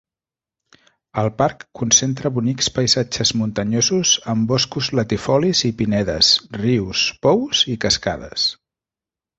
[1.23, 6.35] El parc concentra bonics paisatges muntanyosos amb boscos latifolis i pinedes,
[6.67, 8.53] rius, pous i cascades.